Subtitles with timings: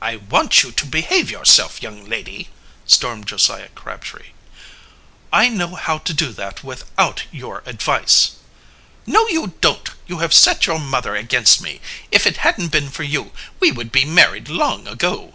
[0.00, 2.48] "I want you to behave yourself, young lady,"
[2.86, 4.28] stormed Josiah Crabtree.
[5.30, 8.36] "I know how to do that without your advice."
[9.04, 9.90] "No, you don't.
[10.06, 11.82] You have set your mother against me.
[12.10, 15.34] If it hadn't been for you, we would be married long ago."